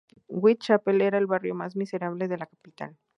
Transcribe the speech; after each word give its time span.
Whitechapel 0.29 0.99
era 1.03 1.19
el 1.19 1.27
barrio 1.27 1.53
más 1.53 1.75
miserable 1.75 2.27
de 2.27 2.39
la 2.39 2.47
capital. 2.47 2.97